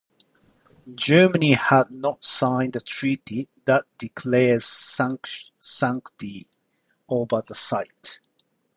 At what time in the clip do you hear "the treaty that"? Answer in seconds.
2.73-3.85